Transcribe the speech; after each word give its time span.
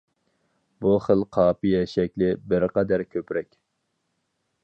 بۇ 0.85 0.93
خىل 1.07 1.21
قاپىيە 1.37 1.83
شەكلى 1.91 2.31
بىر 2.53 2.67
قەدەر 2.79 3.03
كۆپرەك. 3.13 3.49